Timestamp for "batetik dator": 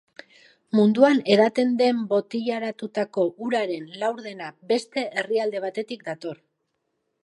5.71-6.47